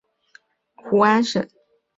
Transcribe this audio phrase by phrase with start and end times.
[0.77, 1.47] 圣胡安省。